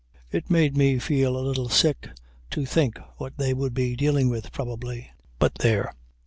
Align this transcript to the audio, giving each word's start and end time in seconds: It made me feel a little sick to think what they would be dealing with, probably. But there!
It 0.31 0.49
made 0.49 0.75
me 0.75 0.97
feel 0.97 1.37
a 1.37 1.45
little 1.45 1.69
sick 1.69 2.09
to 2.49 2.65
think 2.65 2.97
what 3.17 3.37
they 3.37 3.53
would 3.53 3.75
be 3.75 3.95
dealing 3.95 4.29
with, 4.29 4.51
probably. 4.51 5.11
But 5.37 5.53
there! 5.59 5.93